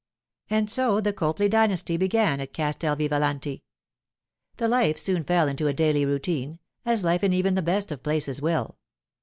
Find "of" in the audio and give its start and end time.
7.91-8.01